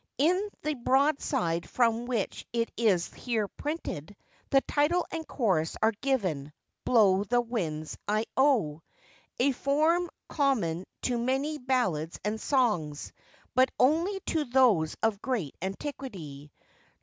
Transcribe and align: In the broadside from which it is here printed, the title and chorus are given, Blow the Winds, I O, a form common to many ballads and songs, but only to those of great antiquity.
In 0.17 0.49
the 0.63 0.73
broadside 0.73 1.69
from 1.69 2.07
which 2.07 2.43
it 2.51 2.71
is 2.75 3.13
here 3.13 3.47
printed, 3.47 4.15
the 4.49 4.61
title 4.61 5.05
and 5.11 5.27
chorus 5.27 5.77
are 5.79 5.91
given, 6.01 6.53
Blow 6.85 7.23
the 7.23 7.39
Winds, 7.39 7.99
I 8.07 8.25
O, 8.35 8.81
a 9.37 9.51
form 9.51 10.09
common 10.27 10.85
to 11.03 11.19
many 11.19 11.59
ballads 11.59 12.19
and 12.25 12.41
songs, 12.41 13.13
but 13.53 13.69
only 13.79 14.19
to 14.21 14.45
those 14.45 14.97
of 15.03 15.21
great 15.21 15.55
antiquity. 15.61 16.51